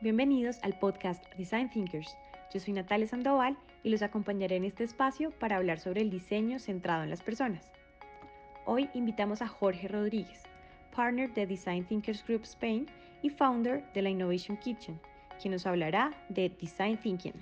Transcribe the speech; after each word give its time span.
Bienvenidos 0.00 0.58
al 0.62 0.78
podcast 0.78 1.24
Design 1.36 1.70
Thinkers. 1.70 2.16
Yo 2.54 2.60
soy 2.60 2.72
Natalia 2.72 3.08
Sandoval 3.08 3.58
y 3.82 3.90
los 3.90 4.00
acompañaré 4.02 4.54
en 4.54 4.64
este 4.64 4.84
espacio 4.84 5.32
para 5.40 5.56
hablar 5.56 5.80
sobre 5.80 6.02
el 6.02 6.08
diseño 6.08 6.60
centrado 6.60 7.02
en 7.02 7.10
las 7.10 7.20
personas. 7.20 7.64
Hoy 8.64 8.88
invitamos 8.94 9.42
a 9.42 9.48
Jorge 9.48 9.88
Rodríguez, 9.88 10.42
partner 10.94 11.34
de 11.34 11.48
Design 11.48 11.84
Thinkers 11.84 12.24
Group 12.24 12.44
Spain 12.44 12.86
y 13.22 13.30
founder 13.30 13.82
de 13.92 14.02
la 14.02 14.10
Innovation 14.10 14.56
Kitchen, 14.58 15.00
quien 15.42 15.50
nos 15.50 15.66
hablará 15.66 16.12
de 16.28 16.48
Design 16.48 16.96
Thinking. 16.96 17.34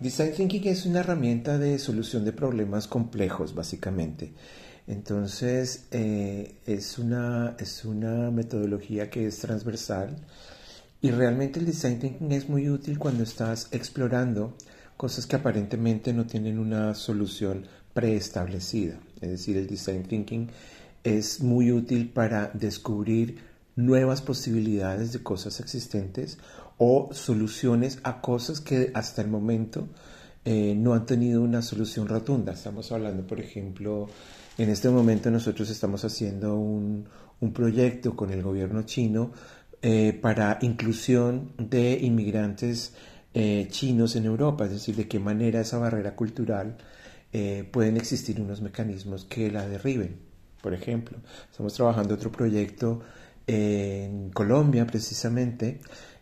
Design 0.00 0.34
Thinking 0.34 0.68
es 0.68 0.84
una 0.84 1.00
herramienta 1.00 1.56
de 1.56 1.78
solución 1.78 2.26
de 2.26 2.32
problemas 2.32 2.86
complejos, 2.86 3.54
básicamente. 3.54 4.34
Entonces, 4.90 5.86
eh, 5.92 6.56
es, 6.66 6.98
una, 6.98 7.54
es 7.60 7.84
una 7.84 8.32
metodología 8.32 9.08
que 9.08 9.24
es 9.24 9.38
transversal 9.38 10.16
y 11.00 11.12
realmente 11.12 11.60
el 11.60 11.66
Design 11.66 12.00
Thinking 12.00 12.32
es 12.32 12.48
muy 12.48 12.68
útil 12.68 12.98
cuando 12.98 13.22
estás 13.22 13.68
explorando 13.70 14.56
cosas 14.96 15.28
que 15.28 15.36
aparentemente 15.36 16.12
no 16.12 16.26
tienen 16.26 16.58
una 16.58 16.94
solución 16.94 17.66
preestablecida. 17.94 18.98
Es 19.20 19.30
decir, 19.30 19.58
el 19.58 19.68
Design 19.68 20.02
Thinking 20.02 20.48
es 21.04 21.40
muy 21.40 21.70
útil 21.70 22.08
para 22.08 22.50
descubrir 22.52 23.38
nuevas 23.76 24.22
posibilidades 24.22 25.12
de 25.12 25.22
cosas 25.22 25.60
existentes 25.60 26.38
o 26.78 27.10
soluciones 27.12 28.00
a 28.02 28.20
cosas 28.20 28.60
que 28.60 28.90
hasta 28.94 29.22
el 29.22 29.28
momento 29.28 29.88
eh, 30.44 30.74
no 30.76 30.94
han 30.94 31.06
tenido 31.06 31.42
una 31.42 31.62
solución 31.62 32.08
rotunda. 32.08 32.54
Estamos 32.54 32.90
hablando, 32.90 33.24
por 33.24 33.38
ejemplo, 33.38 34.08
en 34.62 34.70
este 34.70 34.88
momento 34.90 35.30
nosotros 35.30 35.70
estamos 35.70 36.04
haciendo 36.04 36.56
un, 36.56 37.08
proyecto 37.54 38.14
con 38.14 38.30
el 38.30 38.42
gobierno 38.42 38.82
chino 38.82 39.32
eh, 39.80 40.12
para 40.12 40.58
inclusión 40.60 41.52
de 41.56 41.92
inmigrantes 41.92 42.94
eh, 43.32 43.66
chinos 43.70 44.16
en 44.16 44.26
Europa, 44.26 44.66
es 44.66 44.72
decir, 44.72 44.94
de 44.96 45.08
qué 45.08 45.18
manera 45.18 45.60
esa 45.60 45.78
barrera 45.78 46.14
cultural 46.14 46.76
pueden 47.70 47.96
existir 47.96 48.40
unos 48.40 48.60
mecanismos 48.60 49.24
que 49.24 49.52
la 49.52 49.64
derriben. 49.64 50.16
Por 50.60 50.74
ejemplo, 50.74 51.18
estamos 51.48 51.72
trabajando 51.74 52.14
otro 52.14 52.32
proyecto 52.32 53.02
en 53.46 54.30
Colombia 54.30 54.86
precisamente 54.86 55.80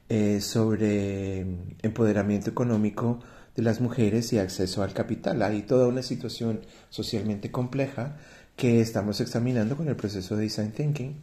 eh, 0.09 0.41
sobre 0.41 1.41
empoderamiento 1.83 2.49
económico 2.49 3.21
de 3.55 3.63
las 3.63 3.81
mujeres 3.83 4.33
y 4.33 4.39
acceso 4.39 4.83
al 4.83 4.95
capital. 4.95 5.43
Hay 5.43 5.63
toda 5.63 5.87
una 5.89 6.03
situación 6.03 6.61
socialmente 6.89 7.51
compleja 7.51 8.17
que 8.59 8.81
estamos 8.81 9.21
examinando 9.21 9.77
con 9.77 9.89
el 9.89 9.95
proceso 9.95 10.37
de 10.37 10.43
Design 10.43 10.73
Thinking 10.73 11.15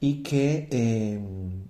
y 0.00 0.24
que 0.24 0.66
em, 0.72 1.62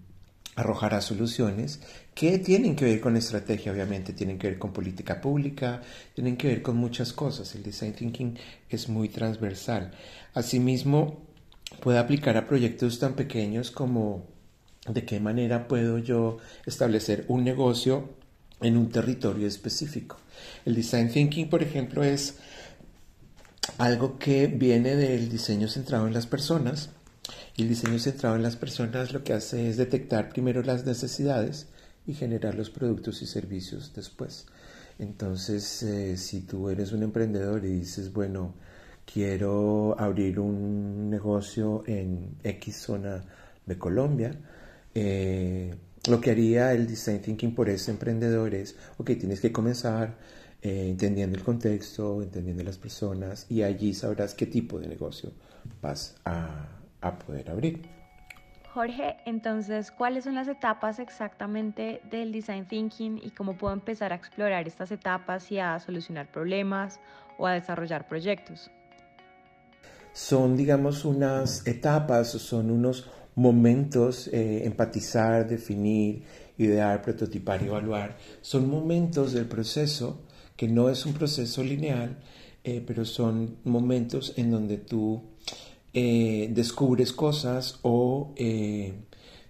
arrojará 0.56 1.02
soluciones 1.02 1.80
que 2.14 2.38
tienen 2.38 2.74
que 2.74 2.86
ver 2.86 3.00
con 3.00 3.19
estrategia, 3.19 3.72
obviamente, 3.72 4.14
tienen 4.14 4.38
que 4.38 4.48
ver 4.48 4.58
con 4.58 4.72
política 4.72 5.20
pública, 5.20 5.82
tienen 6.14 6.38
que 6.38 6.48
ver 6.48 6.62
con 6.62 6.78
muchas 6.78 7.12
cosas. 7.12 7.54
El 7.54 7.62
Design 7.62 7.92
Thinking 7.92 8.38
es 8.70 8.88
muy 8.88 9.10
transversal. 9.10 9.92
Asimismo, 10.32 11.26
puede 11.82 11.98
aplicar 11.98 12.38
a 12.38 12.47
proyectos 12.47 12.98
tan 12.98 13.12
pequeños 13.12 13.70
como 13.70 14.26
de 14.88 15.04
qué 15.04 15.20
manera 15.20 15.69
puedo 15.69 15.98
yo 15.98 16.38
establecer 16.64 17.26
un 17.28 17.44
negocio 17.44 18.08
en 18.62 18.78
un 18.78 18.88
territorio 18.88 19.47
específico. 19.47 20.16
El 20.64 20.74
design 20.74 21.10
thinking, 21.10 21.48
por 21.48 21.62
ejemplo, 21.62 22.02
es 22.02 22.38
algo 23.78 24.18
que 24.18 24.46
viene 24.46 24.96
del 24.96 25.28
diseño 25.28 25.68
centrado 25.68 26.06
en 26.06 26.14
las 26.14 26.27
personas. 26.27 26.91
Y 27.56 27.62
el 27.62 27.69
diseño 27.69 27.98
centrado 27.98 28.36
en 28.36 28.42
las 28.42 28.56
personas 28.56 29.12
lo 29.12 29.22
que 29.24 29.32
hace 29.32 29.69
es 29.69 29.77
detectar 29.77 30.28
primero 30.30 30.62
las 30.62 30.86
necesidades 30.86 31.66
y 32.06 32.14
generar 32.14 32.54
los 32.54 32.70
productos 32.70 33.22
y 33.22 33.27
servicios 33.27 33.92
después. 33.94 34.46
Entonces, 34.98 35.82
eh, 35.82 36.16
si 36.16 36.42
tú 36.42 36.69
eres 36.69 36.92
un 36.92 37.03
emprendedor 37.03 37.64
y 37.64 37.72
dices, 37.72 38.12
bueno, 38.12 38.54
quiero 39.04 39.97
abrir 39.98 40.38
un 40.38 41.10
negocio 41.10 41.82
en 41.87 42.37
X 42.42 42.76
zona 42.76 43.25
de 43.66 43.78
Colombia, 43.78 44.34
eh, 44.94 45.75
lo 46.08 46.20
que 46.20 46.31
haría 46.32 46.72
el 46.72 46.87
design 46.87 47.20
thinking 47.20 47.54
por 47.54 47.69
ese 47.69 47.91
emprendedor 47.91 48.54
es, 48.54 48.76
ok, 48.98 49.12
tienes 49.19 49.41
que 49.41 49.53
comenzar 49.53 50.16
eh, 50.62 50.89
entendiendo 50.89 51.37
el 51.37 51.43
contexto, 51.43 52.23
entendiendo 52.23 52.62
las 52.62 52.78
personas 52.78 53.47
y 53.50 53.62
allí 53.62 53.95
sabrás 53.95 54.34
qué 54.34 54.47
tipo 54.47 54.78
de 54.78 54.87
negocio 54.87 55.33
vas 55.81 56.15
a, 56.25 56.69
a 57.00 57.19
poder 57.19 57.50
abrir. 57.50 57.83
Jorge, 58.73 59.17
entonces, 59.27 59.91
¿cuáles 59.91 60.25
son 60.25 60.34
las 60.34 60.49
etapas 60.49 60.99
exactamente 60.99 62.00
del 62.11 62.33
design 62.33 62.67
thinking 62.67 63.21
y 63.23 63.31
cómo 63.31 63.59
puedo 63.59 63.75
empezar 63.75 64.12
a 64.12 64.17
explorar 64.17 64.67
estas 64.67 64.91
etapas 64.93 65.53
y 65.53 65.59
a 65.59 65.78
solucionar 65.78 66.31
problemas 66.31 67.00
o 67.39 67.47
a 67.47 67.53
desarrollar 67.53 68.09
proyectos? 68.09 68.71
Son, 70.15 70.56
digamos, 70.56 71.05
unas 71.05 71.67
etapas, 71.67 72.29
son 72.29 72.71
unos 72.71 73.11
momentos, 73.34 74.29
eh, 74.29 74.65
empatizar, 74.65 75.47
definir, 75.47 76.23
idear, 76.56 77.03
prototipar 77.03 77.62
y 77.62 77.67
evaluar, 77.67 78.17
son 78.41 78.71
momentos 78.71 79.33
del 79.33 79.47
proceso 79.47 80.23
que 80.56 80.68
no 80.68 80.88
es 80.88 81.06
un 81.06 81.14
proceso 81.14 81.62
lineal, 81.62 82.18
eh, 82.64 82.82
pero 82.86 83.04
son 83.04 83.56
momentos 83.64 84.34
en 84.36 84.50
donde 84.50 84.78
tú 84.78 85.22
eh, 85.94 86.50
descubres 86.52 87.12
cosas 87.12 87.78
o, 87.82 88.34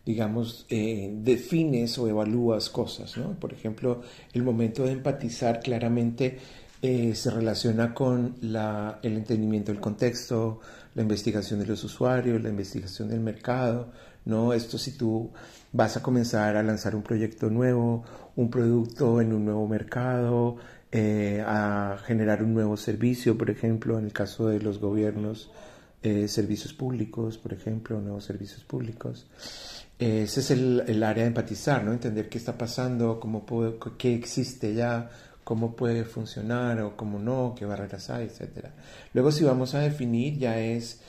digamos, 0.04 0.66
defines 0.68 1.98
o 1.98 2.08
evalúas 2.08 2.70
cosas. 2.70 3.16
¿no? 3.16 3.38
Por 3.38 3.52
ejemplo, 3.52 4.02
el 4.32 4.42
momento 4.42 4.84
de 4.84 4.92
empatizar 4.92 5.60
claramente 5.60 6.38
se 6.80 7.30
relaciona 7.30 7.94
con 7.94 8.34
la, 8.40 8.98
el 9.02 9.16
entendimiento 9.16 9.70
del 9.70 9.80
contexto, 9.80 10.60
la 10.94 11.02
investigación 11.02 11.60
de 11.60 11.66
los 11.66 11.84
usuarios, 11.84 12.42
la 12.42 12.48
investigación 12.48 13.08
del 13.08 13.20
mercado, 13.20 13.92
¿no? 14.24 14.52
Esto 14.52 14.78
si 14.78 14.92
tú 14.92 15.30
vas 15.72 15.96
a 15.96 16.02
comenzar 16.02 16.56
a 16.56 16.62
lanzar 16.62 16.94
un 16.94 17.02
proyecto 17.02 17.50
nuevo, 17.50 18.04
un 18.36 18.50
producto 18.50 19.20
en 19.20 19.32
un 19.32 19.44
nuevo 19.44 19.66
mercado, 19.66 20.56
eh, 20.92 21.42
a 21.46 21.98
generar 22.04 22.42
un 22.42 22.54
nuevo 22.54 22.76
servicio, 22.76 23.36
por 23.38 23.50
ejemplo, 23.50 23.98
en 23.98 24.04
el 24.04 24.12
caso 24.12 24.48
de 24.48 24.60
los 24.60 24.78
gobiernos, 24.78 25.50
eh, 26.02 26.28
servicios 26.28 26.74
públicos, 26.74 27.38
por 27.38 27.52
ejemplo, 27.52 28.00
nuevos 28.00 28.24
servicios 28.24 28.64
públicos. 28.64 29.26
ese 29.98 30.40
es 30.40 30.50
el, 30.50 30.84
el, 30.86 31.02
área 31.02 31.24
de 31.24 31.28
empatizar, 31.28 31.84
¿no? 31.84 31.92
Entender 31.92 32.28
qué 32.28 32.38
está 32.38 32.58
pasando, 32.58 33.18
cómo 33.20 33.46
puede, 33.46 33.76
qué 33.98 34.14
existe 34.14 34.74
ya, 34.74 35.10
cómo 35.44 35.74
puede 35.76 36.04
funcionar 36.04 36.80
o 36.80 36.96
cómo 36.96 37.18
no, 37.18 37.54
qué 37.56 37.64
barreras 37.64 38.10
hay, 38.10 38.26
etc. 38.26 38.66
Luego 39.12 39.32
si 39.32 39.44
vamos 39.44 39.74
a 39.74 39.80
definir 39.80 40.38
ya 40.38 40.58
es 40.58 41.00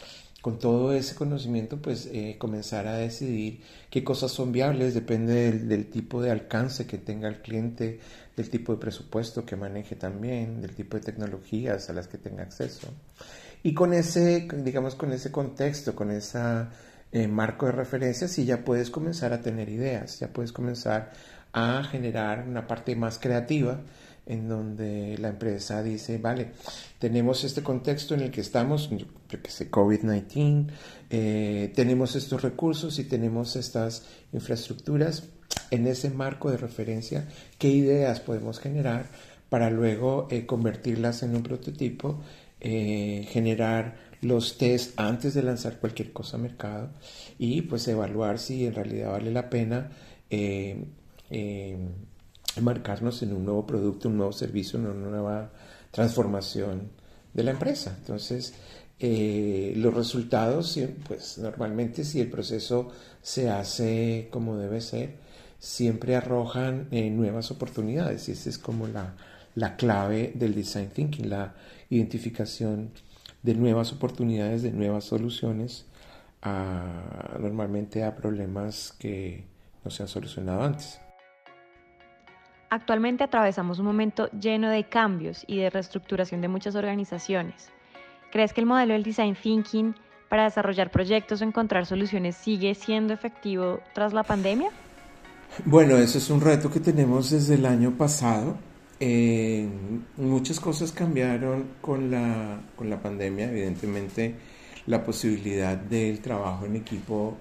con 0.43 0.59
todo 0.59 0.91
ese 0.91 1.15
conocimiento 1.15 1.81
pues 1.81 2.09
eh, 2.11 2.35
comenzar 2.37 2.85
a 2.85 2.97
decidir 2.97 3.61
qué 3.89 4.03
cosas 4.03 4.29
son 4.29 4.51
viables, 4.51 4.93
depende 4.93 5.53
del, 5.53 5.85
tipo 5.89 6.21
de 6.21 6.31
alcance 6.31 6.85
que 6.85 6.97
tenga 6.97 7.29
el 7.29 7.41
cliente, 7.41 8.01
del 8.35 8.49
tipo 8.49 8.73
de 8.73 8.77
presupuesto 8.77 9.45
que 9.45 9.55
maneje 9.55 9.95
también, 9.95 10.61
del 10.61 10.75
tipo 10.75 10.97
de 10.97 11.03
tecnologías 11.03 11.89
a 11.89 11.93
las 11.93 12.09
que 12.09 12.17
tenga 12.17 12.43
acceso. 12.43 12.89
Y 13.63 13.73
con 13.73 13.93
ese, 13.93 14.45
digamos, 14.57 14.95
con 14.95 15.13
ese 15.13 15.31
contexto, 15.31 15.95
con 15.95 16.11
ese 16.11 16.39
eh, 17.13 17.25
marco 17.29 17.67
de 17.67 17.71
referencia, 17.71 18.27
sí 18.27 18.43
ya 18.43 18.65
puedes 18.65 18.89
comenzar 18.89 19.31
a 19.31 19.41
tener 19.41 19.69
ideas, 19.69 20.19
ya 20.19 20.27
puedes 20.27 20.51
comenzar 20.51 21.13
a 21.53 21.85
generar 21.85 22.45
una 22.45 22.67
parte 22.67 22.97
más 22.97 23.17
creativa 23.17 23.79
en 24.25 24.47
donde 24.47 25.17
la 25.17 25.29
empresa 25.29 25.83
dice, 25.83 26.17
vale, 26.17 26.51
tenemos 26.99 27.43
este 27.43 27.61
contexto 27.61 28.13
en 28.13 28.21
el 28.21 28.31
que 28.31 28.41
estamos, 28.41 28.89
yo 28.89 29.41
que 29.41 29.51
sé, 29.51 29.69
COVID-19, 29.69 30.67
eh, 31.09 31.71
tenemos 31.75 32.15
estos 32.15 32.41
recursos 32.41 32.99
y 32.99 33.03
tenemos 33.03 33.55
estas 33.55 34.05
infraestructuras, 34.31 35.29
en 35.71 35.87
ese 35.87 36.09
marco 36.09 36.49
de 36.49 36.57
referencia, 36.57 37.27
¿qué 37.57 37.69
ideas 37.69 38.19
podemos 38.19 38.59
generar 38.59 39.07
para 39.49 39.69
luego 39.69 40.27
eh, 40.31 40.45
convertirlas 40.45 41.21
en 41.23 41.35
un 41.35 41.43
prototipo, 41.43 42.21
eh, 42.59 43.27
generar 43.29 43.97
los 44.21 44.57
test 44.57 44.99
antes 44.99 45.33
de 45.33 45.43
lanzar 45.43 45.79
cualquier 45.79 46.13
cosa 46.13 46.37
al 46.37 46.43
mercado 46.43 46.91
y 47.37 47.61
pues 47.63 47.87
evaluar 47.89 48.39
si 48.39 48.65
en 48.65 48.73
realidad 48.73 49.11
vale 49.11 49.31
la 49.31 49.49
pena 49.49 49.91
marcarnos 52.61 53.21
en 53.23 53.33
un 53.33 53.45
nuevo 53.45 53.65
producto, 53.65 54.09
un 54.09 54.17
nuevo 54.17 54.33
servicio, 54.33 54.79
una 54.79 54.93
nueva 54.93 55.51
transformación 55.91 56.89
de 57.33 57.43
la 57.43 57.51
empresa. 57.51 57.95
Entonces, 57.99 58.53
eh, 58.99 59.73
los 59.77 59.93
resultados, 59.93 60.79
pues 61.07 61.37
normalmente 61.37 62.03
si 62.03 62.21
el 62.21 62.29
proceso 62.29 62.91
se 63.21 63.49
hace 63.49 64.27
como 64.31 64.57
debe 64.57 64.81
ser, 64.81 65.15
siempre 65.59 66.15
arrojan 66.15 66.87
eh, 66.91 67.09
nuevas 67.09 67.51
oportunidades 67.51 68.29
y 68.29 68.33
esa 68.33 68.49
es 68.49 68.57
como 68.57 68.87
la, 68.87 69.15
la 69.55 69.75
clave 69.75 70.31
del 70.35 70.53
design 70.55 70.89
thinking, 70.89 71.29
la 71.29 71.55
identificación 71.89 72.91
de 73.41 73.55
nuevas 73.55 73.91
oportunidades, 73.91 74.61
de 74.61 74.71
nuevas 74.71 75.05
soluciones 75.05 75.85
normalmente 77.39 78.03
a 78.03 78.15
problemas 78.15 78.93
que 78.99 79.45
no 79.83 79.91
se 79.91 80.03
han 80.03 80.09
solucionado 80.09 80.63
antes. 80.63 80.99
Actualmente 82.73 83.23
atravesamos 83.23 83.77
un 83.77 83.85
momento 83.85 84.31
lleno 84.31 84.67
de 84.67 84.85
cambios 84.85 85.43
y 85.45 85.59
de 85.59 85.69
reestructuración 85.69 86.41
de 86.41 86.47
muchas 86.47 86.73
organizaciones. 86.73 87.69
¿Crees 88.31 88.51
que 88.51 88.61
el 88.61 88.65
modelo 88.65 88.93
del 88.93 89.03
design 89.03 89.35
thinking 89.35 89.93
para 90.27 90.45
desarrollar 90.45 90.89
proyectos 90.89 91.41
o 91.41 91.43
encontrar 91.43 91.85
soluciones 91.85 92.35
sigue 92.35 92.73
siendo 92.73 93.13
efectivo 93.13 93.79
tras 93.93 94.11
la 94.11 94.23
pandemia? 94.23 94.71
Bueno, 95.65 95.97
eso 95.97 96.17
es 96.17 96.31
un 96.31 96.41
reto 96.41 96.71
que 96.71 96.79
tenemos 96.79 97.29
desde 97.29 97.53
el 97.53 97.67
año 97.67 97.91
pasado. 97.91 98.57
Eh, 98.99 99.69
muchas 100.17 100.59
cosas 100.59 100.91
cambiaron 100.91 101.75
con 101.79 102.09
la, 102.09 102.59
con 102.75 102.89
la 102.89 102.99
pandemia, 102.99 103.51
evidentemente 103.51 104.33
la 104.87 105.03
posibilidad 105.03 105.77
del 105.77 106.21
trabajo 106.21 106.65
en 106.65 106.77
equipo 106.77 107.37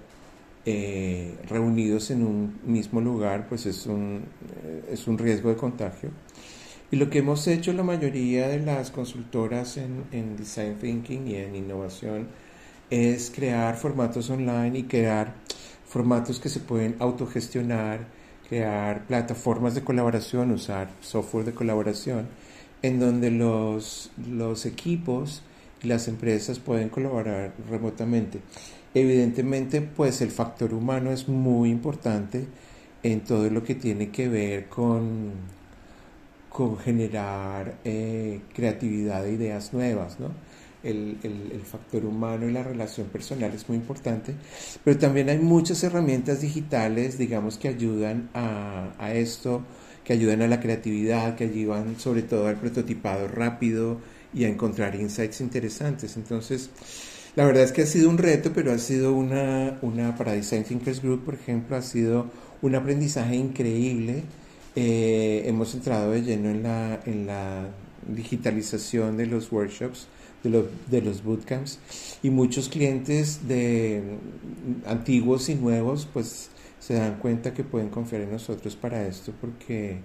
eh, 0.65 1.35
reunidos 1.47 2.09
en 2.11 2.23
un 2.23 2.59
mismo 2.65 3.01
lugar, 3.01 3.47
pues 3.49 3.65
es 3.65 3.85
un, 3.85 4.23
eh, 4.63 4.89
es 4.91 5.07
un 5.07 5.17
riesgo 5.17 5.49
de 5.49 5.55
contagio. 5.55 6.09
Y 6.91 6.95
lo 6.95 7.09
que 7.09 7.19
hemos 7.19 7.47
hecho 7.47 7.73
la 7.73 7.83
mayoría 7.83 8.47
de 8.47 8.59
las 8.59 8.91
consultoras 8.91 9.77
en, 9.77 10.03
en 10.11 10.37
Design 10.37 10.75
Thinking 10.79 11.27
y 11.27 11.35
en 11.35 11.55
innovación 11.55 12.27
es 12.89 13.31
crear 13.33 13.75
formatos 13.75 14.29
online 14.29 14.79
y 14.79 14.83
crear 14.83 15.33
formatos 15.85 16.39
que 16.39 16.49
se 16.49 16.59
pueden 16.59 16.95
autogestionar, 16.99 18.07
crear 18.47 19.05
plataformas 19.07 19.75
de 19.75 19.83
colaboración, 19.83 20.51
usar 20.51 20.89
software 21.01 21.45
de 21.45 21.53
colaboración, 21.53 22.27
en 22.81 22.99
donde 22.99 23.31
los, 23.31 24.11
los 24.29 24.65
equipos 24.65 25.41
las 25.83 26.07
empresas 26.07 26.59
pueden 26.59 26.89
colaborar 26.89 27.53
remotamente. 27.69 28.39
Evidentemente, 28.93 29.81
pues 29.81 30.21
el 30.21 30.31
factor 30.31 30.73
humano 30.73 31.11
es 31.11 31.27
muy 31.27 31.69
importante 31.69 32.45
en 33.01 33.21
todo 33.21 33.49
lo 33.49 33.63
que 33.63 33.75
tiene 33.75 34.09
que 34.09 34.29
ver 34.29 34.69
con, 34.69 35.31
con 36.49 36.77
generar 36.77 37.75
eh, 37.83 38.41
creatividad 38.53 39.23
de 39.23 39.33
ideas 39.33 39.73
nuevas, 39.73 40.19
¿no? 40.19 40.29
El, 40.83 41.17
el, 41.23 41.61
factor 41.61 42.05
humano 42.05 42.47
y 42.47 42.51
la 42.51 42.61
relación 42.61 43.07
personal 43.07 43.53
es 43.53 43.69
muy 43.69 43.77
importante, 43.77 44.35
pero 44.83 44.97
también 44.97 45.29
hay 45.29 45.39
muchas 45.39 45.81
herramientas 45.81 46.41
digitales, 46.41 47.17
digamos, 47.17 47.57
que 47.57 47.69
ayudan 47.69 48.29
a, 48.33 48.91
a 48.99 49.13
esto, 49.13 49.61
que 50.03 50.11
ayudan 50.11 50.41
a 50.41 50.47
la 50.47 50.59
creatividad, 50.59 51.35
que 51.37 51.45
ayudan 51.45 51.97
sobre 51.99 52.21
todo 52.21 52.47
al 52.47 52.57
prototipado 52.57 53.29
rápido 53.29 53.99
y 54.33 54.45
a 54.45 54.49
encontrar 54.49 54.95
insights 54.95 55.41
interesantes. 55.41 56.17
Entonces, 56.17 56.69
la 57.35 57.45
verdad 57.45 57.63
es 57.63 57.71
que 57.71 57.81
ha 57.81 57.85
sido 57.85 58.09
un 58.09 58.17
reto, 58.17 58.51
pero 58.53 58.71
ha 58.71 58.77
sido 58.77 59.13
una, 59.13 59.79
una 59.81 60.15
para 60.15 60.33
Design 60.33 60.63
Thinkers 60.63 61.01
Group, 61.01 61.25
por 61.25 61.33
ejemplo, 61.35 61.75
ha 61.75 61.81
sido 61.81 62.29
un 62.61 62.75
aprendizaje 62.75 63.35
increíble. 63.35 64.23
Eh, 64.75 65.43
hemos 65.45 65.73
entrado 65.73 66.11
de 66.11 66.21
lleno 66.21 66.49
en 66.49 66.63
la, 66.63 66.99
en 67.05 67.27
la 67.27 67.69
digitalización 68.07 69.17
de 69.17 69.27
los 69.27 69.51
workshops, 69.51 70.07
de, 70.43 70.49
los, 70.49 70.65
de 70.89 71.01
los 71.01 71.23
bootcamps, 71.23 71.79
y 72.21 72.29
muchos 72.29 72.69
clientes 72.69 73.47
de 73.47 74.01
antiguos 74.85 75.49
y 75.49 75.55
nuevos, 75.55 76.07
pues 76.11 76.49
se 76.79 76.95
dan 76.95 77.17
cuenta 77.19 77.53
que 77.53 77.63
pueden 77.63 77.89
confiar 77.89 78.21
en 78.23 78.31
nosotros 78.31 78.75
para 78.75 79.07
esto, 79.07 79.31
porque 79.39 79.99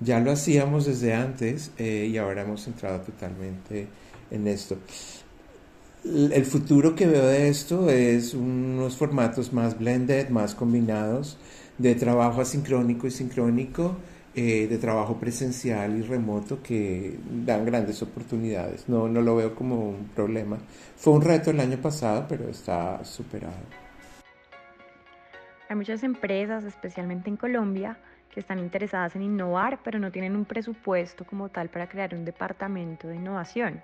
ya 0.00 0.20
lo 0.20 0.32
hacíamos 0.32 0.86
desde 0.86 1.14
antes 1.14 1.72
eh, 1.78 2.08
y 2.10 2.16
ahora 2.16 2.42
hemos 2.42 2.66
entrado 2.66 3.00
totalmente 3.00 3.86
en 4.30 4.46
esto 4.46 4.78
el 6.04 6.44
futuro 6.44 6.94
que 6.94 7.06
veo 7.06 7.26
de 7.26 7.48
esto 7.48 7.90
es 7.90 8.34
unos 8.34 8.96
formatos 8.96 9.52
más 9.52 9.78
blended, 9.78 10.30
más 10.30 10.54
combinados, 10.54 11.38
de 11.78 11.94
trabajo 11.94 12.40
asincrónico 12.40 13.06
y 13.06 13.10
sincrónico, 13.10 13.96
eh, 14.34 14.66
de 14.68 14.78
trabajo 14.78 15.18
presencial 15.18 15.98
y 15.98 16.02
remoto 16.02 16.62
que 16.62 17.18
dan 17.44 17.64
grandes 17.64 18.02
oportunidades. 18.02 18.88
No, 18.88 19.08
no 19.08 19.20
lo 19.20 19.36
veo 19.36 19.54
como 19.54 19.90
un 19.90 20.10
problema. 20.14 20.58
Fue 20.96 21.12
un 21.12 21.22
reto 21.22 21.50
el 21.50 21.60
año 21.60 21.78
pasado, 21.78 22.26
pero 22.28 22.48
está 22.48 23.04
superado. 23.04 23.80
Hay 25.68 25.76
muchas 25.76 26.02
empresas, 26.02 26.64
especialmente 26.64 27.28
en 27.28 27.36
Colombia, 27.36 27.98
que 28.32 28.40
están 28.40 28.58
interesadas 28.58 29.16
en 29.16 29.22
innovar, 29.22 29.80
pero 29.82 29.98
no 29.98 30.10
tienen 30.10 30.36
un 30.36 30.44
presupuesto 30.44 31.24
como 31.24 31.48
tal 31.48 31.68
para 31.68 31.88
crear 31.88 32.14
un 32.14 32.24
departamento 32.24 33.08
de 33.08 33.16
innovación. 33.16 33.82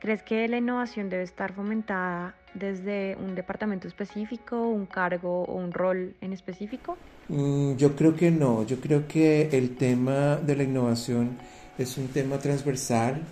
¿Crees 0.00 0.22
que 0.22 0.46
la 0.46 0.58
innovación 0.58 1.08
debe 1.08 1.24
estar 1.24 1.52
fomentada 1.52 2.36
desde 2.54 3.16
un 3.16 3.34
departamento 3.34 3.88
específico, 3.88 4.68
un 4.68 4.86
cargo 4.86 5.42
o 5.42 5.56
un 5.56 5.72
rol 5.72 6.14
en 6.20 6.32
específico? 6.32 6.96
Mm, 7.28 7.74
yo 7.74 7.96
creo 7.96 8.14
que 8.14 8.30
no, 8.30 8.64
yo 8.64 8.80
creo 8.80 9.08
que 9.08 9.48
el 9.52 9.76
tema 9.76 10.36
de 10.36 10.54
la 10.54 10.62
innovación 10.62 11.36
es 11.78 11.98
un 11.98 12.08
tema 12.08 12.38
transversal, 12.38 13.22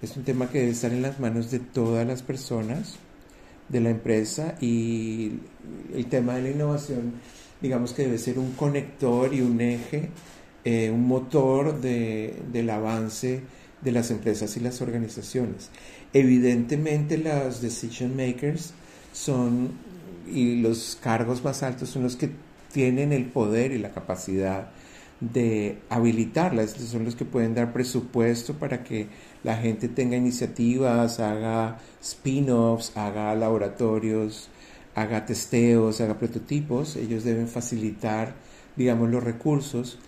es 0.00 0.16
un 0.16 0.22
tema 0.22 0.48
que 0.48 0.58
debe 0.60 0.70
estar 0.70 0.92
en 0.92 1.02
las 1.02 1.18
manos 1.18 1.50
de 1.50 1.58
todas 1.58 2.06
las 2.06 2.22
personas 2.22 2.98
de 3.68 3.80
la 3.80 3.90
empresa 3.90 4.54
y 4.60 5.40
el 5.94 6.06
tema 6.06 6.34
de 6.34 6.42
la 6.42 6.50
innovación 6.50 7.14
digamos 7.62 7.92
que 7.92 8.02
debe 8.02 8.18
ser 8.18 8.38
un 8.38 8.52
conector 8.52 9.32
y 9.32 9.40
un 9.40 9.60
eje, 9.60 10.10
eh, 10.64 10.90
un 10.90 11.06
motor 11.06 11.80
de, 11.80 12.34
del 12.52 12.70
avance 12.70 13.42
de 13.80 13.92
las 13.92 14.10
empresas 14.10 14.56
y 14.56 14.60
las 14.60 14.80
organizaciones. 14.82 15.70
Evidentemente 16.12 17.18
los 17.18 17.62
decision 17.62 18.16
makers 18.16 18.74
son 19.12 19.70
y 20.30 20.60
los 20.60 20.98
cargos 21.00 21.42
más 21.44 21.62
altos 21.62 21.88
son 21.90 22.02
los 22.02 22.16
que 22.16 22.30
tienen 22.72 23.12
el 23.12 23.26
poder 23.26 23.72
y 23.72 23.78
la 23.78 23.90
capacidad 23.90 24.70
de 25.20 25.78
habilitarlas, 25.88 26.72
son 26.72 27.04
los 27.04 27.14
que 27.14 27.24
pueden 27.24 27.54
dar 27.54 27.72
presupuesto 27.72 28.54
para 28.54 28.82
que 28.82 29.06
la 29.44 29.56
gente 29.56 29.88
tenga 29.88 30.16
iniciativas, 30.16 31.20
haga 31.20 31.78
spin-offs, 32.02 32.96
haga 32.96 33.34
laboratorios, 33.36 34.48
haga 34.94 35.24
testeos, 35.24 36.00
haga 36.00 36.18
prototipos, 36.18 36.96
ellos 36.96 37.24
deben 37.24 37.48
facilitar, 37.48 38.34
digamos, 38.76 39.10
los 39.10 39.22
recursos 39.22 39.98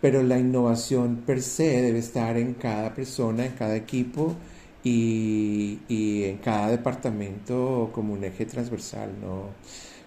pero 0.00 0.22
la 0.22 0.38
innovación 0.38 1.16
per 1.26 1.42
se 1.42 1.82
debe 1.82 1.98
estar 1.98 2.36
en 2.36 2.54
cada 2.54 2.94
persona, 2.94 3.46
en 3.46 3.52
cada 3.52 3.76
equipo 3.76 4.36
y, 4.84 5.78
en 5.88 6.38
cada 6.38 6.70
departamento 6.70 7.90
como 7.92 8.14
un 8.14 8.24
eje 8.24 8.46
transversal. 8.46 9.10
No, 9.20 9.50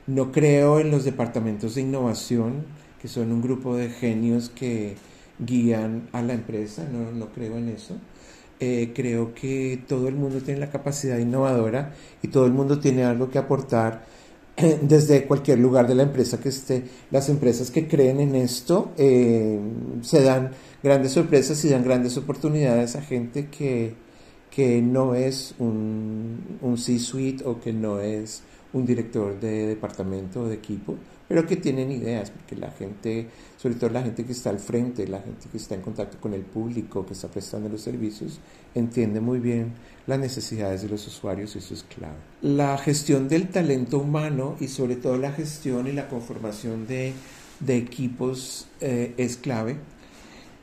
no 0.07 0.31
creo 0.31 0.79
en 0.79 0.91
los 0.91 1.03
departamentos 1.03 1.75
de 1.75 1.81
innovación, 1.81 2.65
que 3.01 3.07
son 3.07 3.31
un 3.31 3.41
grupo 3.41 3.75
de 3.75 3.89
genios 3.89 4.49
que 4.49 4.95
guían 5.39 6.09
a 6.13 6.21
la 6.21 6.33
empresa, 6.33 6.85
no, 6.91 7.11
no 7.11 7.27
creo 7.33 7.57
en 7.57 7.69
eso. 7.69 7.97
Eh, 8.59 8.91
creo 8.95 9.33
que 9.33 9.83
todo 9.87 10.07
el 10.07 10.15
mundo 10.15 10.39
tiene 10.39 10.59
la 10.59 10.69
capacidad 10.69 11.17
innovadora 11.17 11.93
y 12.21 12.27
todo 12.27 12.45
el 12.45 12.53
mundo 12.53 12.79
tiene 12.79 13.03
algo 13.03 13.29
que 13.31 13.39
aportar 13.39 14.05
desde 14.81 15.25
cualquier 15.25 15.59
lugar 15.59 15.87
de 15.87 15.95
la 15.95 16.03
empresa 16.03 16.39
que 16.39 16.49
esté. 16.49 16.83
Las 17.09 17.29
empresas 17.29 17.71
que 17.71 17.87
creen 17.87 18.19
en 18.19 18.35
esto 18.35 18.91
eh, 18.97 19.59
se 20.01 20.23
dan 20.23 20.51
grandes 20.83 21.13
sorpresas 21.13 21.63
y 21.65 21.69
dan 21.69 21.83
grandes 21.83 22.17
oportunidades 22.17 22.95
a 22.95 23.01
gente 23.01 23.47
que, 23.47 23.93
que 24.49 24.81
no 24.81 25.15
es 25.15 25.55
un, 25.59 26.57
un 26.61 26.77
C-suite 26.77 27.43
o 27.45 27.59
que 27.59 27.73
no 27.73 27.99
es 27.99 28.43
un 28.73 28.85
director 28.85 29.39
de 29.39 29.67
departamento 29.67 30.41
o 30.41 30.47
de 30.47 30.55
equipo, 30.55 30.95
pero 31.27 31.45
que 31.47 31.55
tienen 31.55 31.91
ideas, 31.91 32.29
porque 32.29 32.55
la 32.55 32.71
gente, 32.71 33.27
sobre 33.57 33.75
todo 33.75 33.89
la 33.89 34.01
gente 34.01 34.25
que 34.25 34.33
está 34.33 34.49
al 34.49 34.59
frente, 34.59 35.07
la 35.07 35.21
gente 35.21 35.47
que 35.49 35.57
está 35.57 35.75
en 35.75 35.81
contacto 35.81 36.17
con 36.19 36.33
el 36.33 36.41
público, 36.41 37.05
que 37.05 37.13
está 37.13 37.29
prestando 37.29 37.69
los 37.69 37.81
servicios, 37.81 38.39
entiende 38.75 39.21
muy 39.21 39.39
bien 39.39 39.73
las 40.07 40.19
necesidades 40.19 40.81
de 40.81 40.89
los 40.89 41.07
usuarios 41.07 41.55
y 41.55 41.59
eso 41.59 41.73
es 41.73 41.83
clave. 41.83 42.15
La 42.41 42.77
gestión 42.77 43.29
del 43.29 43.49
talento 43.49 43.99
humano 43.99 44.57
y 44.59 44.67
sobre 44.67 44.97
todo 44.97 45.17
la 45.17 45.31
gestión 45.31 45.87
y 45.87 45.93
la 45.93 46.09
conformación 46.09 46.85
de, 46.87 47.13
de 47.59 47.77
equipos 47.77 48.67
eh, 48.81 49.13
es 49.17 49.37
clave. 49.37 49.77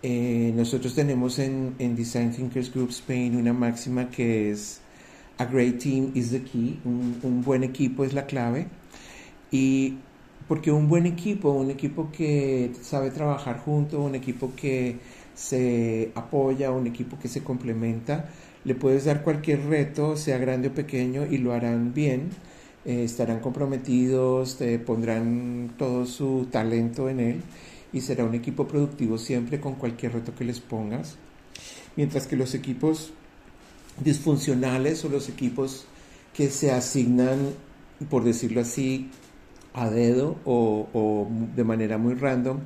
Eh, 0.02 0.52
nosotros 0.54 0.94
tenemos 0.94 1.38
en, 1.38 1.74
en 1.78 1.96
Design 1.96 2.32
Thinkers 2.32 2.72
Group 2.72 2.90
Spain 2.90 3.36
una 3.36 3.52
máxima 3.52 4.10
que 4.10 4.50
es 4.50 4.80
a 5.38 5.44
great 5.44 5.78
team 5.78 6.12
is 6.14 6.30
the 6.30 6.42
key, 6.42 6.78
un, 6.84 7.18
un 7.22 7.42
buen 7.42 7.64
equipo 7.64 8.04
es 8.04 8.12
la 8.12 8.26
clave. 8.26 8.66
Y 9.50 9.94
porque 10.46 10.70
un 10.70 10.88
buen 10.88 11.06
equipo, 11.06 11.50
un 11.50 11.70
equipo 11.70 12.10
que 12.10 12.72
sabe 12.82 13.10
trabajar 13.10 13.58
junto, 13.60 14.00
un 14.00 14.14
equipo 14.14 14.52
que 14.56 14.96
se 15.34 16.10
apoya, 16.14 16.70
un 16.72 16.86
equipo 16.86 17.18
que 17.18 17.28
se 17.28 17.42
complementa, 17.44 18.28
le 18.64 18.74
puedes 18.74 19.04
dar 19.04 19.22
cualquier 19.22 19.66
reto, 19.66 20.16
sea 20.16 20.38
grande 20.38 20.68
o 20.68 20.74
pequeño, 20.74 21.26
y 21.30 21.38
lo 21.38 21.52
harán 21.52 21.94
bien, 21.94 22.30
eh, 22.84 23.04
estarán 23.04 23.40
comprometidos, 23.40 24.58
pondrán 24.84 25.74
todo 25.78 26.06
su 26.06 26.48
talento 26.50 27.08
en 27.08 27.20
él 27.20 27.42
y 27.92 28.00
será 28.00 28.24
un 28.24 28.34
equipo 28.34 28.66
productivo 28.66 29.18
siempre 29.18 29.60
con 29.60 29.74
cualquier 29.74 30.14
reto 30.14 30.34
que 30.34 30.44
les 30.44 30.60
pongas. 30.60 31.16
Mientras 31.96 32.26
que 32.26 32.36
los 32.36 32.54
equipos 32.54 33.12
disfuncionales 34.02 35.04
o 35.04 35.08
los 35.08 35.28
equipos 35.28 35.84
que 36.34 36.50
se 36.50 36.70
asignan 36.70 37.38
por 38.10 38.24
decirlo 38.24 38.60
así, 38.60 39.10
a 39.74 39.90
dedo 39.90 40.36
o, 40.44 41.28
de 41.54 41.64
manera 41.64 41.98
muy 41.98 42.14
random, 42.14 42.58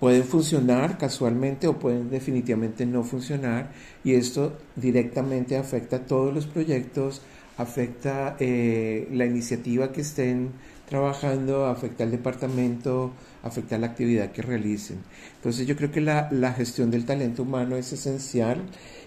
pueden 0.00 0.24
funcionar 0.24 0.98
casualmente 0.98 1.66
o 1.66 1.78
pueden 1.78 2.10
definitivamente 2.10 2.84
no 2.84 3.04
funcionar 3.04 3.72
y 4.02 4.14
esto 4.14 4.58
directamente 4.76 5.56
afecta 5.56 5.96
a 5.96 6.00
todos 6.00 6.34
los 6.34 6.46
proyectos, 6.46 7.22
afecta 7.56 8.36
eh, 8.38 9.08
la 9.12 9.24
iniciativa 9.24 9.92
que 9.92 10.02
estén 10.02 10.50
trabajando, 10.88 11.66
afecta 11.66 12.04
al 12.04 12.10
departamento, 12.10 13.12
afecta 13.42 13.78
la 13.78 13.88
actividad 13.88 14.32
que 14.32 14.42
realicen. 14.42 14.98
Entonces 15.36 15.66
yo 15.66 15.76
creo 15.76 15.90
que 15.90 16.00
la, 16.00 16.28
la, 16.30 16.52
gestión 16.52 16.90
del 16.90 17.04
talento 17.04 17.42
humano 17.42 17.76
es 17.76 17.92
esencial 17.92 18.62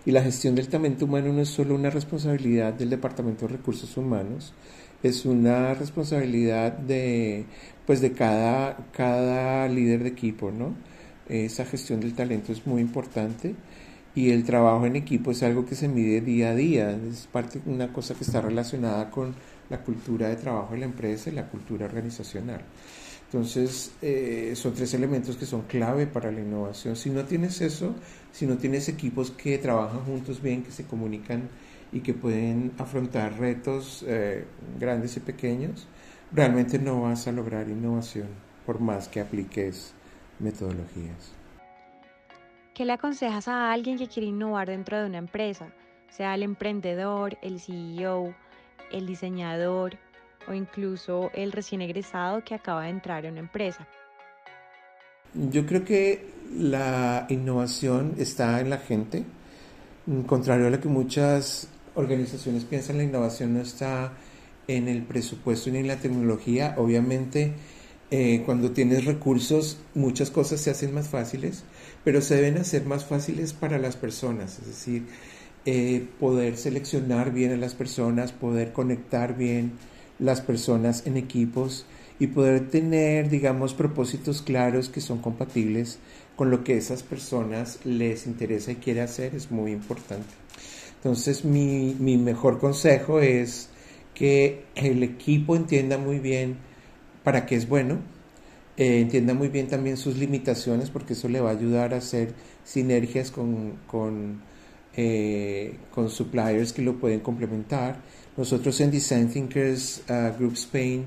y 0.06 0.12
la 0.12 0.24
gestión 0.24 0.56
del 0.56 0.68
talento 0.68 1.06
humano 1.06 1.34
no 1.34 1.42
es 1.42 1.50
solo 1.50 1.76
una 1.76 1.90
responsabilidad 1.90 2.74
del 2.74 2.90
Departamento 2.90 3.48
de 3.48 3.58
Recursos 3.58 3.96
Humanos, 3.98 4.54
es 5.04 5.26
una 5.26 5.74
responsabilidad 5.74 6.72
de, 6.74 7.46
pues 7.86 8.02
de 8.02 8.14
cada, 8.14 8.78
cada 8.92 9.68
líder 9.68 10.04
de 10.04 10.10
equipo, 10.10 10.52
¿no? 10.52 10.76
Esa 11.30 11.66
gestión 11.66 12.00
del 12.00 12.14
talento 12.14 12.52
es 12.52 12.66
muy 12.66 12.82
importante 12.82 13.56
y 14.16 14.32
el 14.32 14.46
trabajo 14.46 14.86
en 14.86 14.96
equipo 14.96 15.32
es 15.32 15.44
algo 15.44 15.66
que 15.66 15.76
se 15.76 15.88
mide 15.88 16.22
día 16.22 16.50
a 16.50 16.56
día, 16.56 16.92
es 16.92 17.28
parte 17.32 17.62
una 17.66 17.94
cosa 17.94 18.16
que 18.16 18.24
está 18.24 18.42
relacionada 18.42 19.12
con 19.12 19.36
la 19.70 19.80
cultura 19.80 20.30
de 20.30 20.36
trabajo 20.36 20.74
de 20.74 20.80
la 20.80 20.86
empresa 20.86 21.30
y 21.30 21.34
la 21.34 21.48
cultura 21.48 21.86
organizacional. 21.86 22.62
Entonces, 23.26 23.92
eh, 24.02 24.54
son 24.56 24.74
tres 24.74 24.94
elementos 24.94 25.36
que 25.36 25.46
son 25.46 25.64
clave 25.64 26.08
para 26.08 26.32
la 26.32 26.40
innovación. 26.40 26.96
Si 26.96 27.10
no 27.10 27.26
tienes 27.26 27.60
eso, 27.60 27.94
si 28.32 28.46
no 28.46 28.58
tienes 28.58 28.88
equipos 28.88 29.32
que 29.32 29.58
trabajan 29.58 30.00
juntos 30.06 30.42
bien, 30.42 30.64
que 30.64 30.72
se 30.72 30.86
comunican 30.86 31.50
y 31.92 32.00
que 32.00 32.14
pueden 32.14 32.72
afrontar 32.78 33.38
retos 33.38 34.06
eh, 34.08 34.46
grandes 34.80 35.18
y 35.18 35.20
pequeños, 35.20 35.88
realmente 36.32 36.80
no 36.80 37.02
vas 37.02 37.28
a 37.28 37.34
lograr 37.34 37.68
innovación 37.68 38.28
por 38.66 38.80
más 38.80 39.10
que 39.10 39.20
apliques 39.20 39.94
metodologías. 40.40 41.34
¿Qué 42.74 42.86
le 42.86 42.94
aconsejas 42.94 43.48
a 43.48 43.72
alguien 43.72 43.98
que 43.98 44.08
quiere 44.08 44.28
innovar 44.28 44.70
dentro 44.70 45.00
de 45.00 45.06
una 45.08 45.18
empresa? 45.18 45.68
Sea 46.10 46.36
el 46.36 46.44
emprendedor, 46.44 47.38
el 47.42 47.60
CEO, 47.60 48.36
el 48.91 49.06
diseñador 49.06 49.98
o 50.48 50.53
incluso 50.53 51.29
el 51.34 51.51
recién 51.51 51.82
egresado 51.82 52.44
que 52.44 52.56
acaba 52.56 52.84
de 52.84 52.89
entrar 52.89 53.25
en 53.25 53.34
una 53.34 53.41
empresa. 53.41 53.88
Yo 55.34 55.65
creo 55.65 55.84
que 55.84 56.32
la 56.58 57.25
innovación 57.29 58.15
está 58.17 58.60
en 58.62 58.70
la 58.70 58.77
gente. 58.77 59.24
Contrario 60.25 60.67
a 60.67 60.70
lo 60.70 60.79
que 60.79 60.88
muchas 60.88 61.67
organizaciones 61.96 62.63
piensan, 62.63 62.98
la 62.98 63.03
innovación 63.03 63.53
no 63.53 63.62
está 63.62 64.13
en 64.67 64.88
el 64.88 65.03
presupuesto 65.03 65.70
ni 65.70 65.79
en 65.79 65.88
la 65.88 65.98
tecnología. 65.98 66.75
Obviamente, 66.77 67.53
eh, 68.10 68.44
cuando 68.46 68.72
tienes 68.72 69.06
recursos, 69.06 69.79
muchas 69.94 70.32
cosas 70.32 70.62
se 70.62 70.72
hacen 70.72 70.94
más 70.94 71.10
fáciles, 71.10 71.63
pero 72.03 72.22
se 72.22 72.36
deben 72.36 72.58
hacer 72.58 72.86
más 72.86 73.06
fáciles 73.06 73.51
para 73.53 73.79
las 73.79 73.98
personas, 73.98 74.60
es 74.60 74.67
decir, 74.67 75.08
eh, 75.66 76.08
poder 76.20 76.58
seleccionar 76.58 77.32
bien 77.32 77.52
a 77.52 77.58
las 77.58 77.74
personas, 77.74 78.32
poder 78.32 78.74
conectar 78.74 79.38
bien 79.38 79.74
las 80.20 80.42
personas 80.42 81.06
en 81.06 81.18
equipos 81.18 81.86
y 82.20 82.28
poder 82.28 82.70
tener, 82.70 83.30
digamos, 83.30 83.74
propósitos 83.74 84.42
claros 84.42 84.90
que 84.90 85.02
son 85.02 85.20
compatibles 85.20 86.00
con 86.36 86.50
lo 86.52 86.64
que 86.64 86.78
esas 86.78 87.04
personas 87.04 87.80
les 87.84 88.28
interesa 88.28 88.72
y 88.72 88.76
quiere 88.76 89.02
hacer 89.02 89.36
es 89.36 89.52
muy 89.52 89.72
importante. 89.72 90.30
Entonces, 90.96 91.46
mi, 91.46 91.96
mi 92.00 92.18
mejor 92.18 92.60
consejo 92.60 93.20
es 93.20 93.70
que 94.14 94.64
el 94.76 95.04
equipo 95.04 95.56
entienda 95.56 95.98
muy 95.98 96.20
bien 96.20 96.58
para 97.24 97.46
qué 97.46 97.56
es 97.56 97.68
bueno, 97.68 98.00
eh, 98.78 99.00
entienda 99.02 99.34
muy 99.34 99.48
bien 99.48 99.68
también 99.68 99.98
sus 99.98 100.18
limitaciones 100.18 100.92
porque 100.92 101.14
eso 101.14 101.28
le 101.28 101.42
va 101.42 101.50
a 101.50 101.54
ayudar 101.54 101.94
a 101.94 101.98
hacer 101.98 102.34
sinergias 102.64 103.32
con, 103.32 103.74
con, 103.88 104.42
eh, 104.98 105.77
con 105.94 106.10
suppliers 106.10 106.74
que 106.74 106.82
lo 106.82 107.00
pueden 107.00 107.22
complementar. 107.22 108.01
Nosotros 108.36 108.80
en 108.82 108.92
Design 108.92 109.30
Thinkers 109.30 110.04
uh, 110.10 110.38
Group 110.38 110.54
Spain 110.54 111.06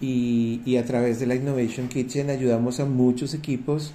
y, 0.00 0.60
y, 0.64 0.76
a 0.76 0.84
través 0.84 1.20
de 1.20 1.26
la 1.26 1.36
Innovation 1.36 1.88
Kitchen 1.88 2.30
ayudamos 2.30 2.80
a 2.80 2.84
muchos 2.84 3.34
equipos 3.34 3.92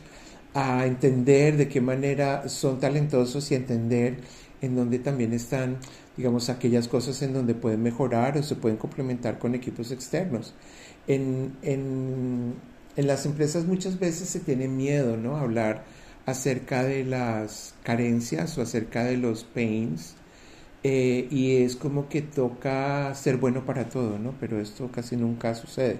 a 0.54 0.86
entender 0.86 1.58
de 1.58 1.68
qué 1.68 1.82
manera 1.82 2.48
son 2.48 2.80
talentosos 2.80 3.52
y 3.52 3.56
entender 3.56 4.18
en 4.62 4.76
dónde 4.76 5.00
también 5.00 5.34
están, 5.34 5.78
digamos, 6.16 6.50
aquellas 6.50 6.88
cosas 6.88 7.22
en 7.22 7.34
donde 7.34 7.54
pueden 7.54 7.84
mejorar 7.84 8.38
o 8.38 8.44
se 8.44 8.56
pueden 8.56 8.78
complementar 8.78 9.40
con 9.40 9.56
equipos 9.56 9.92
externos 9.92 10.54
en, 11.08 11.58
en, 11.62 12.54
en, 12.96 13.08
las 13.08 13.26
empresas 13.26 13.66
muchas 13.66 14.00
veces 14.00 14.30
se 14.30 14.40
tiene 14.40 14.68
miedo, 14.68 15.18
¿no? 15.18 15.38
Hablar 15.38 15.84
acerca 16.26 16.84
de 16.84 17.04
las 17.04 17.76
carencias 17.84 18.58
o 18.58 18.62
acerca 18.62 19.04
de 19.04 19.18
los 19.18 19.44
pains. 19.44 20.16
Eh, 20.84 21.28
y 21.32 21.58
es 21.58 21.76
como 21.78 22.10
que 22.10 22.22
toca 22.22 23.14
ser 23.16 23.38
bueno 23.38 23.66
para 23.66 23.88
todo, 23.90 24.20
¿no? 24.20 24.34
Pero 24.40 24.60
esto 24.60 24.90
casi 24.92 25.16
nunca 25.16 25.56
sucede. 25.56 26.00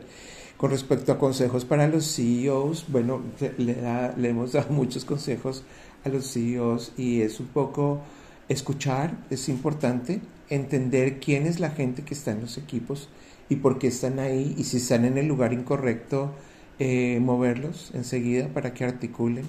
Con 0.58 0.72
respecto 0.72 1.12
a 1.12 1.20
consejos 1.20 1.66
para 1.66 1.88
los 1.88 2.16
CEOs, 2.16 2.86
bueno, 2.90 3.22
le, 3.58 4.30
hemos 4.30 4.54
dado 4.54 4.70
muchos 4.74 5.06
consejos 5.06 5.64
a 6.06 6.10
los 6.10 6.32
CEOs 6.32 6.94
y 6.98 7.22
es 7.22 7.40
un 7.40 7.48
poco 7.48 8.02
escuchar, 8.50 9.18
es 9.30 9.50
importante, 9.50 10.22
entender 10.50 11.20
quién 11.20 11.48
es 11.48 11.60
la 11.60 11.72
gente 11.72 12.04
que 12.04 12.14
está 12.14 12.32
en 12.32 12.42
los 12.42 12.58
equipos, 12.58 13.10
y 13.50 13.58
por 13.58 13.80
qué 13.80 13.88
están 13.88 14.20
ahí 14.20 14.56
y 14.58 14.64
si 14.64 14.78
están 14.78 15.06
en 15.06 15.18
el 15.18 15.28
lugar 15.28 15.54
incorrecto, 15.54 16.34
eh, 16.80 17.20
moverlos 17.22 17.92
enseguida 17.94 18.48
para 18.48 18.74
que 18.74 18.84
articulen. 18.84 19.46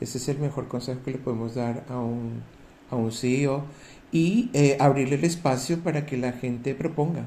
Ese 0.00 0.18
es 0.18 0.28
el 0.28 0.38
mejor 0.38 0.68
consejo 0.68 1.00
que 1.04 1.12
le 1.12 1.18
podemos 1.18 1.54
dar 1.54 1.84
a 1.88 1.98
un, 1.98 2.42
a 2.90 2.96
un 2.96 3.12
CEO 3.12 3.64
y 4.12 4.50
eh, 4.54 4.76
abrirle 4.80 5.16
el 5.16 5.24
espacio 5.24 5.80
para 5.80 6.06
que 6.06 6.16
la 6.16 6.32
gente 6.32 6.74
proponga. 6.74 7.26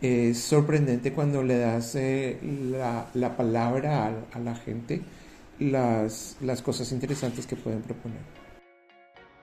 es 0.00 0.38
sorprendente 0.38 1.12
cuando 1.12 1.42
le 1.42 1.58
das 1.58 1.94
eh, 1.96 2.38
la, 2.70 3.10
la, 3.14 3.36
palabra 3.36 4.06
a, 4.06 4.36
a 4.36 4.38
la 4.40 4.54
gente 4.54 5.02
las, 5.58 6.36
las 6.40 6.62
cosas 6.62 6.92
interesantes 6.92 7.46
que 7.46 7.56
pueden 7.56 7.82
proponer. 7.82 8.20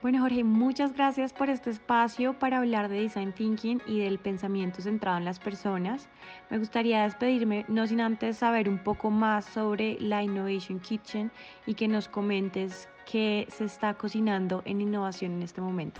Bueno, 0.01 0.19
Jorge, 0.19 0.43
muchas 0.43 0.93
gracias 0.93 1.33
por 1.33 1.49
este 1.49 1.71
espacio 1.71 2.37
para 2.37 2.59
hablar 2.59 2.89
de 2.89 3.01
Design 3.01 3.33
Thinking 3.33 3.81
y 3.87 4.01
del 4.01 4.19
pensamiento 4.19 4.81
centrado 4.81 5.17
en 5.17 5.25
las 5.25 5.39
personas. 5.39 6.07
Me 6.51 6.59
gustaría 6.59 7.03
despedirme, 7.03 7.65
no 7.69 7.87
sin 7.87 8.01
antes 8.01 8.37
saber 8.37 8.69
un 8.69 8.77
poco 8.77 9.09
más 9.09 9.45
sobre 9.45 9.97
la 9.99 10.21
Innovation 10.21 10.79
Kitchen 10.79 11.31
y 11.65 11.73
que 11.73 11.87
nos 11.87 12.07
comentes 12.07 12.87
qué 13.09 13.47
se 13.55 13.65
está 13.65 13.95
cocinando 13.95 14.61
en 14.65 14.81
innovación 14.81 15.33
en 15.33 15.43
este 15.43 15.61
momento. 15.61 15.99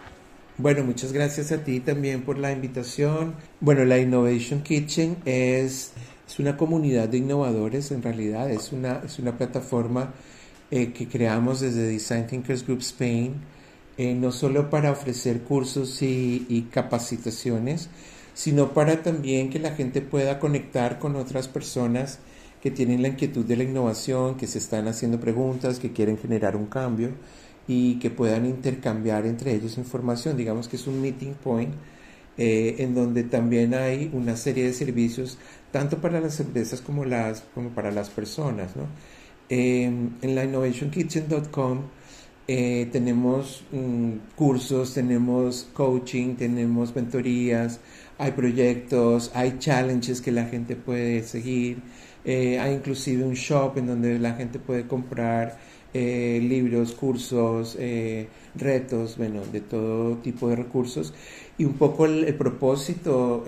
Bueno, 0.58 0.84
muchas 0.84 1.12
gracias 1.12 1.52
a 1.52 1.64
ti 1.64 1.80
también 1.80 2.22
por 2.22 2.38
la 2.38 2.52
invitación. 2.52 3.34
Bueno, 3.60 3.86
la 3.86 3.98
Innovation 3.98 4.62
Kitchen 4.62 5.18
es, 5.25 5.94
es 6.28 6.40
una 6.40 6.58
comunidad 6.58 7.10
de 7.10 7.18
innovadores, 7.18 7.92
en 7.92 8.04
realidad 8.04 8.52
es 8.52 8.72
una, 8.72 9.02
es 9.04 9.18
una 9.18 9.36
plataforma 9.36 10.14
eh, 10.70 10.94
que 10.94 11.08
creamos 11.08 11.62
desde 11.62 11.88
Design 11.88 12.28
Thinkers 12.28 12.66
Group 12.66 12.82
Spain 12.82 13.55
eh, 13.98 14.14
no 14.14 14.32
solo 14.32 14.70
para 14.70 14.92
ofrecer 14.92 15.42
cursos 15.44 16.02
y, 16.02 16.68
capacitaciones, 16.72 17.90
sino 18.34 18.74
para 18.74 19.02
también 19.02 19.50
que 19.50 19.60
la 19.60 19.72
gente 19.72 20.02
pueda 20.02 20.40
conectar 20.40 21.00
con 21.00 21.16
otras 21.16 21.48
personas 21.48 22.20
que 22.62 22.72
tienen 22.72 23.02
la 23.02 23.10
inquietud 23.10 23.46
de 23.46 23.56
la 23.56 23.64
innovación, 23.64 24.36
que 24.36 24.48
se 24.48 24.58
están 24.58 24.88
haciendo 24.88 25.20
preguntas, 25.20 25.80
que 25.80 25.94
quieren 25.94 26.18
generar 26.18 26.56
un 26.58 26.66
cambio 26.66 27.12
y 27.68 27.98
que 28.00 28.10
puedan 28.10 28.46
intercambiar 28.46 29.25
entre 29.25 29.54
ellos 29.54 29.78
información. 29.78 30.36
Digamos 30.36 30.68
que 30.68 30.75
es 30.75 30.88
un 30.88 31.02
meeting 31.02 31.34
point 31.36 31.74
eh, 32.38 32.75
en 32.80 32.96
donde 32.96 33.24
también 33.24 33.74
hay 33.74 34.10
una 34.14 34.36
serie 34.36 34.66
de 34.66 34.74
servicios, 34.74 35.38
tanto 35.72 36.00
para 36.00 36.20
las 36.20 36.40
empresas 36.42 36.82
como, 36.82 37.06
las, 37.06 37.46
como 37.54 37.70
para 37.70 37.92
las 37.92 38.10
personas. 38.10 38.75
¿no? 38.75 38.84
Eh, 39.48 39.86
en 39.86 40.36
la 40.36 40.44
innovationkitchen.com 40.44 41.84
eh, 42.48 42.88
tenemos 42.92 43.64
mm, 43.72 44.36
cursos, 44.36 44.94
tenemos 44.94 45.68
coaching, 45.74 46.36
tenemos 46.36 46.96
mentorías, 46.96 47.80
hay 48.20 48.32
proyectos, 48.34 49.32
hay 49.34 49.58
challenges 49.58 50.22
que 50.22 50.32
la 50.32 50.46
gente 50.46 50.75
puede 50.75 51.24
seguir, 51.24 51.80
eh, 52.24 52.60
hay 52.60 52.75
inclusive 52.75 53.24
un 53.24 53.34
shop 53.34 53.78
en 53.78 53.88
donde 53.88 54.20
la 54.20 54.34
gente 54.34 54.60
puede 54.60 54.86
comprar 54.86 55.58
eh, 55.92 56.40
libros, 56.42 56.92
cursos, 56.94 57.78
retos, 58.56 59.18
bueno, 59.18 59.42
de 59.52 59.62
todo 59.62 60.18
tipo 60.18 60.50
de 60.50 60.58
recursos. 60.58 61.14
Y 61.58 61.66
un 61.66 61.74
poco 61.74 62.06
el 62.06 62.36
propósito 62.36 63.46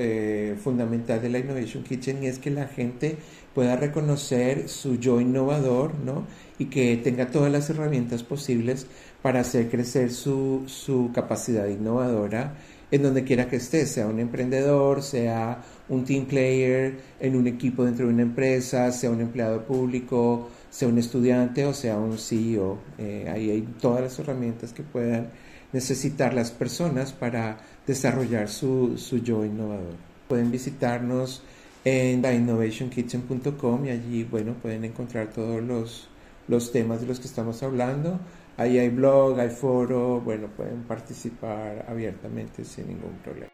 fundamental 0.63 1.21
de 1.21 1.29
la 1.29 1.39
Innovation 1.39 1.83
Kitchen 1.83 2.23
es 2.23 2.39
que 2.39 2.49
la 2.49 2.67
gente 2.67 3.17
pueda 3.57 3.75
reconocer 3.75 4.69
su 4.69 4.99
yo 4.99 5.19
innovador, 5.19 5.95
¿no? 5.95 6.27
y 6.59 6.65
que 6.65 6.95
tenga 6.97 7.31
todas 7.31 7.51
las 7.51 7.67
herramientas 7.71 8.21
posibles 8.21 8.85
para 9.23 9.39
hacer 9.39 9.67
crecer 9.67 10.11
su, 10.11 10.65
su 10.67 11.09
capacidad 11.11 11.65
innovadora 11.65 12.53
en 12.91 13.01
donde 13.01 13.23
quiera 13.23 13.47
que 13.47 13.55
estés, 13.55 13.89
sea 13.89 14.05
un 14.05 14.19
emprendedor, 14.19 15.01
sea 15.01 15.63
un 15.89 16.05
team 16.05 16.25
player, 16.25 16.99
en 17.19 17.35
un 17.35 17.47
equipo 17.47 17.83
dentro 17.83 18.05
de 18.05 18.13
una 18.13 18.21
empresa, 18.21 18.91
sea 18.91 19.09
un 19.09 19.21
empleado 19.21 19.65
público, 19.65 20.49
sea 20.69 20.87
un 20.87 20.99
estudiante 20.99 21.65
o 21.65 21.73
sea 21.73 21.97
un 21.97 22.19
CEO. 22.19 22.77
Eh, 22.99 23.27
ahí 23.27 23.49
hay 23.49 23.61
todas 23.81 24.01
las 24.03 24.19
herramientas 24.19 24.71
que 24.71 24.83
puedan 24.83 25.31
necesitar 25.73 26.35
las 26.35 26.51
personas 26.51 27.11
para 27.11 27.57
desarrollar 27.87 28.49
su, 28.49 28.99
su 28.99 29.17
yo 29.17 29.43
innovador. 29.43 29.95
Pueden 30.27 30.51
visitarnos 30.51 31.41
en 31.83 32.21
theinnovationkitchen.com 32.21 33.85
y 33.85 33.89
allí, 33.89 34.23
bueno, 34.23 34.53
pueden 34.53 34.83
encontrar 34.83 35.27
todos 35.27 35.61
los, 35.61 36.07
los 36.47 36.71
temas 36.71 37.01
de 37.01 37.07
los 37.07 37.19
que 37.19 37.27
estamos 37.27 37.61
hablando. 37.63 38.19
Ahí 38.57 38.79
hay 38.79 38.89
blog, 38.89 39.39
hay 39.39 39.49
foro, 39.49 40.19
bueno, 40.19 40.47
pueden 40.47 40.83
participar 40.83 41.85
abiertamente 41.87 42.65
sin 42.65 42.87
ningún 42.87 43.13
problema. 43.23 43.51